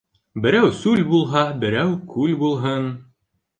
[0.45, 2.91] Берәү сүл булһа, берәү күл булһын.